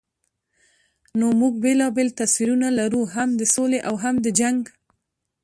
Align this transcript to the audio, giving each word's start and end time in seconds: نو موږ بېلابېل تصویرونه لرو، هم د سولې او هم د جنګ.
نو 1.19 1.27
موږ 1.39 1.53
بېلابېل 1.63 2.09
تصویرونه 2.19 2.67
لرو، 2.79 3.01
هم 3.15 3.29
د 3.39 3.41
سولې 3.55 3.79
او 3.87 3.95
هم 4.03 4.15
د 4.25 4.27
جنګ. 4.39 4.61